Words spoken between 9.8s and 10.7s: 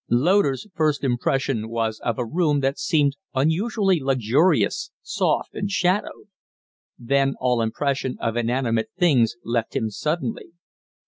suddenly.